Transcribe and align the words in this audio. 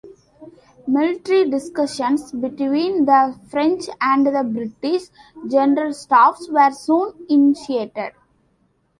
Military 0.87 1.47
discussions 1.47 2.31
between 2.31 3.05
the 3.05 3.37
French 3.51 3.83
and 4.01 4.25
the 4.25 4.43
British 4.43 5.09
general 5.47 5.93
staffs 5.93 6.49
were 6.49 6.71
soon 6.71 7.13
initiated. 7.29 8.11